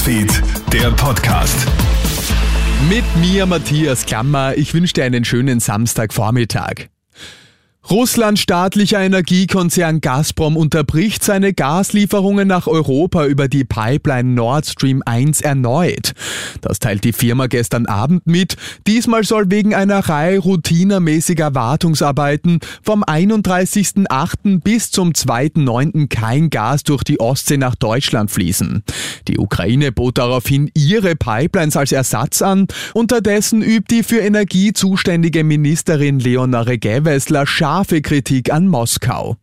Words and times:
Newsfeed, 0.00 0.42
der 0.72 0.90
Podcast. 0.92 1.66
Mit 2.88 3.04
mir, 3.16 3.44
Matthias 3.44 4.06
Klammer. 4.06 4.56
Ich 4.56 4.72
wünsche 4.72 4.94
dir 4.94 5.04
einen 5.04 5.26
schönen 5.26 5.60
Samstagvormittag. 5.60 6.88
Russlands 7.88 8.42
staatlicher 8.42 9.00
Energiekonzern 9.00 10.00
Gazprom 10.00 10.56
unterbricht 10.56 11.24
seine 11.24 11.52
Gaslieferungen 11.52 12.46
nach 12.46 12.66
Europa 12.66 13.26
über 13.26 13.48
die 13.48 13.64
Pipeline 13.64 14.34
Nord 14.34 14.66
Stream 14.66 15.02
1 15.04 15.40
erneut. 15.40 16.12
Das 16.60 16.78
teilt 16.78 17.02
die 17.04 17.12
Firma 17.12 17.46
gestern 17.46 17.86
Abend 17.86 18.26
mit. 18.26 18.56
Diesmal 18.86 19.24
soll 19.24 19.50
wegen 19.50 19.74
einer 19.74 19.98
Reihe 19.98 20.38
routinermäßiger 20.38 21.54
Wartungsarbeiten 21.54 22.60
vom 22.82 23.02
31.08. 23.02 24.60
bis 24.60 24.90
zum 24.90 25.12
2.09. 25.12 26.08
kein 26.08 26.50
Gas 26.50 26.84
durch 26.84 27.02
die 27.02 27.18
Ostsee 27.18 27.56
nach 27.56 27.74
Deutschland 27.74 28.30
fließen. 28.30 28.84
Die 29.30 29.38
Ukraine 29.38 29.92
bot 29.92 30.18
daraufhin 30.18 30.72
ihre 30.74 31.14
Pipelines 31.14 31.76
als 31.76 31.92
Ersatz 31.92 32.42
an. 32.42 32.66
Unterdessen 32.94 33.62
übt 33.62 33.94
die 33.94 34.02
für 34.02 34.18
Energie 34.18 34.72
zuständige 34.72 35.44
Ministerin 35.44 36.18
Leonore 36.18 36.78
Gewessler 36.78 37.46
scharfe 37.46 38.02
Kritik 38.02 38.52
an 38.52 38.66
Moskau. 38.66 39.36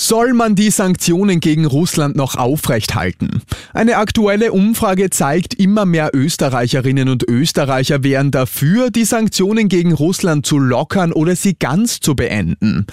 Soll 0.00 0.32
man 0.32 0.54
die 0.54 0.70
Sanktionen 0.70 1.40
gegen 1.40 1.64
Russland 1.64 2.14
noch 2.14 2.36
aufrecht 2.36 2.94
halten? 2.94 3.42
Eine 3.74 3.96
aktuelle 3.96 4.52
Umfrage 4.52 5.10
zeigt, 5.10 5.54
immer 5.54 5.86
mehr 5.86 6.10
Österreicherinnen 6.14 7.08
und 7.08 7.24
Österreicher 7.28 8.04
wären 8.04 8.30
dafür, 8.30 8.90
die 8.90 9.04
Sanktionen 9.04 9.68
gegen 9.68 9.92
Russland 9.92 10.46
zu 10.46 10.60
lockern 10.60 11.12
oder 11.12 11.34
sie 11.34 11.56
ganz 11.58 11.98
zu 11.98 12.14
beenden. 12.14 12.86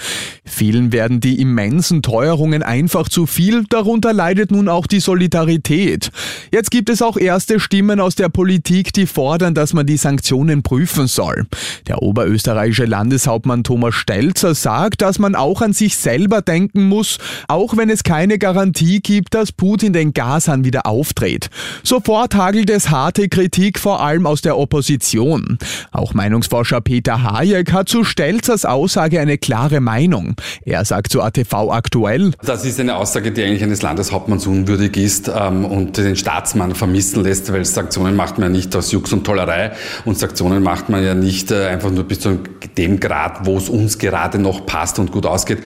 Vielen 0.46 0.92
werden 0.92 1.20
die 1.20 1.40
immensen 1.40 2.02
Teuerungen 2.02 2.64
einfach 2.64 3.08
zu 3.08 3.28
viel, 3.28 3.66
darunter 3.70 4.12
leidet 4.12 4.50
nun 4.50 4.68
auch 4.68 4.88
die 4.88 5.00
Solidarität. 5.00 6.10
Jetzt 6.52 6.72
gibt 6.72 6.90
es 6.90 7.04
auch 7.04 7.18
erste 7.18 7.60
Stimmen 7.60 8.00
aus 8.00 8.16
der 8.16 8.30
Politik, 8.30 8.94
die 8.94 9.06
fordern, 9.06 9.54
dass 9.54 9.74
man 9.74 9.86
die 9.86 9.98
Sanktionen 9.98 10.64
prüfen 10.64 11.06
soll. 11.06 11.46
Der 11.88 12.02
oberösterreichische 12.02 12.86
Landeshauptmann 12.86 13.64
Thomas 13.64 13.94
Stelzer 13.94 14.56
sagt, 14.56 15.04
dass 15.04 15.20
man 15.20 15.36
auch 15.36 15.62
an 15.62 15.74
sich 15.74 15.98
selber 15.98 16.42
denken 16.42 16.88
muss, 16.88 16.95
muss, 16.96 17.18
auch 17.50 17.76
wenn 17.76 17.90
es 17.90 18.04
keine 18.04 18.38
Garantie 18.38 19.02
gibt, 19.02 19.34
dass 19.34 19.52
Putin 19.52 19.92
den 19.92 20.14
Gashahn 20.14 20.64
wieder 20.64 20.86
aufdreht. 20.86 21.50
Sofort 21.84 22.36
hagelt 22.36 22.70
es 22.70 22.90
harte 22.90 23.28
Kritik, 23.28 23.80
vor 23.80 24.02
allem 24.02 24.26
aus 24.26 24.42
der 24.42 24.58
Opposition. 24.58 25.58
Auch 25.92 26.14
Meinungsforscher 26.14 26.80
Peter 26.80 27.22
Hayek 27.24 27.74
hat 27.74 27.90
zu 27.90 28.06
Stelzers 28.06 28.64
Aussage 28.64 29.20
eine 29.20 29.38
klare 29.38 29.82
Meinung. 29.82 30.36
Er 30.64 30.86
sagt 30.86 31.12
zu 31.12 31.22
ATV 31.22 31.54
aktuell, 31.72 32.32
das 32.42 32.64
ist 32.64 32.80
eine 32.80 32.96
Aussage, 32.96 33.34
die 33.34 33.44
eigentlich 33.44 33.64
eines 33.64 33.82
Landeshauptmanns 33.82 34.48
unwürdig 34.48 34.96
ist 34.96 35.28
ähm, 35.28 35.66
und 35.66 35.98
den 35.98 36.16
Staatsmann 36.16 36.76
vermissen 36.76 37.24
lässt, 37.24 37.52
weil 37.52 37.66
Sanktionen 37.66 38.16
macht 38.16 38.38
man 38.38 38.50
ja 38.50 38.58
nicht 38.58 38.74
aus 38.76 38.92
Jux 38.92 39.12
und 39.12 39.26
Tollerei 39.26 39.72
und 40.06 40.18
Sanktionen 40.18 40.64
macht 40.64 40.88
man 40.88 41.04
ja 41.04 41.14
nicht 41.14 41.52
äh, 41.52 41.68
einfach 41.68 41.92
nur 41.92 42.06
bis 42.06 42.22
zu 42.22 42.40
dem 42.78 43.00
Grad, 43.02 43.46
wo 43.46 43.58
es 43.58 43.68
uns 43.68 43.98
gerade 43.98 44.40
noch 44.40 44.66
passt 44.66 44.98
und 44.98 45.12
gut 45.12 45.26
ausgeht. 45.26 45.64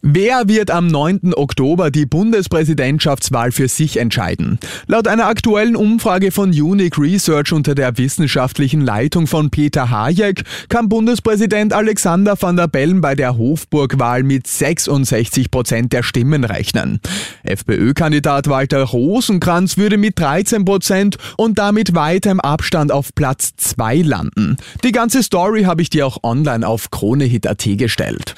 Wer 0.00 0.48
wird 0.48 0.70
am 0.70 0.86
9. 0.86 1.34
Oktober 1.34 1.90
die 1.90 2.06
Bundespräsidentschaftswahl 2.06 3.50
für 3.50 3.66
sich 3.66 3.96
entscheiden? 3.96 4.60
Laut 4.86 5.08
einer 5.08 5.26
aktuellen 5.26 5.74
Umfrage 5.74 6.30
von 6.30 6.50
Unique 6.50 6.98
Research 6.98 7.52
unter 7.52 7.74
der 7.74 7.98
wissenschaftlichen 7.98 8.80
Leitung 8.80 9.26
von 9.26 9.50
Peter 9.50 9.90
Hayek 9.90 10.44
kann 10.68 10.88
Bundespräsident 10.88 11.72
Alexander 11.72 12.40
van 12.40 12.56
der 12.56 12.68
Bellen 12.68 13.00
bei 13.00 13.16
der 13.16 13.36
Hofburgwahl 13.36 14.22
mit 14.22 14.46
66 14.46 15.50
Prozent 15.50 15.92
der 15.92 16.04
Stimmen 16.04 16.44
rechnen. 16.44 17.00
FPÖ-Kandidat 17.42 18.48
Walter 18.48 18.84
Rosenkranz 18.84 19.78
würde 19.78 19.98
mit 19.98 20.18
13 20.18 20.64
Prozent 20.64 21.16
und 21.36 21.58
damit 21.58 21.96
weiter 21.96 22.30
im 22.30 22.40
Abstand 22.40 22.92
auf 22.92 23.14
Platz 23.16 23.56
2 23.56 24.02
landen. 24.02 24.58
Die 24.84 24.92
ganze 24.92 25.24
Story 25.24 25.64
habe 25.64 25.82
ich 25.82 25.90
dir 25.90 26.06
auch 26.06 26.18
online 26.22 26.66
auf 26.66 26.90
KroneHit.at 26.90 27.66
gestellt. 27.76 28.36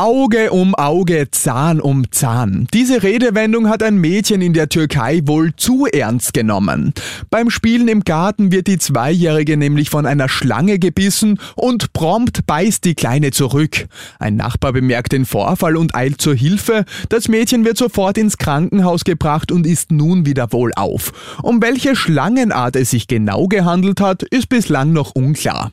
Auge 0.00 0.52
um 0.52 0.76
Auge, 0.76 1.28
Zahn 1.32 1.80
um 1.80 2.12
Zahn. 2.12 2.68
Diese 2.72 3.02
Redewendung 3.02 3.68
hat 3.68 3.82
ein 3.82 3.96
Mädchen 3.96 4.40
in 4.42 4.52
der 4.52 4.68
Türkei 4.68 5.22
wohl 5.24 5.56
zu 5.56 5.86
ernst 5.86 6.34
genommen. 6.34 6.94
Beim 7.30 7.50
Spielen 7.50 7.88
im 7.88 8.04
Garten 8.04 8.52
wird 8.52 8.68
die 8.68 8.78
Zweijährige 8.78 9.56
nämlich 9.56 9.90
von 9.90 10.06
einer 10.06 10.28
Schlange 10.28 10.78
gebissen 10.78 11.40
und 11.56 11.92
prompt 11.94 12.46
beißt 12.46 12.84
die 12.84 12.94
Kleine 12.94 13.32
zurück. 13.32 13.88
Ein 14.20 14.36
Nachbar 14.36 14.72
bemerkt 14.72 15.10
den 15.10 15.26
Vorfall 15.26 15.76
und 15.76 15.96
eilt 15.96 16.20
zur 16.20 16.36
Hilfe. 16.36 16.84
Das 17.08 17.26
Mädchen 17.26 17.64
wird 17.64 17.76
sofort 17.76 18.18
ins 18.18 18.38
Krankenhaus 18.38 19.02
gebracht 19.02 19.50
und 19.50 19.66
ist 19.66 19.90
nun 19.90 20.24
wieder 20.24 20.52
wohlauf. 20.52 21.12
Um 21.42 21.60
welche 21.60 21.96
Schlangenart 21.96 22.76
es 22.76 22.90
sich 22.90 23.08
genau 23.08 23.48
gehandelt 23.48 24.00
hat, 24.00 24.22
ist 24.22 24.48
bislang 24.48 24.92
noch 24.92 25.16
unklar. 25.16 25.72